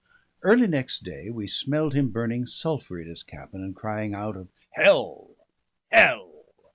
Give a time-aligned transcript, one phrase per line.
[0.41, 4.47] Early next day we smelled him burning sulphur in his cabin and crying out of
[4.71, 5.35] "Hell,
[5.91, 6.45] hell!"